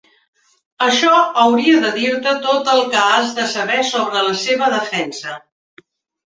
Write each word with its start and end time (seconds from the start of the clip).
Això 0.85 1.17
hauria 1.41 1.81
de 1.83 1.91
dir-te 1.97 2.33
tot 2.45 2.71
el 2.73 2.81
que 2.95 3.03
has 3.11 3.35
de 3.41 3.45
saber 3.53 3.79
sobre 3.91 4.25
la 4.31 4.33
seva 4.47 4.73
defensa. 4.79 5.37